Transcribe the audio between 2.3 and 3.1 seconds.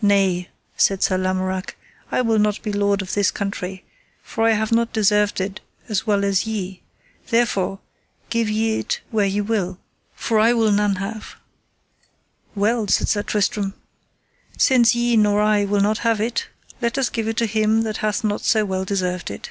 not be lord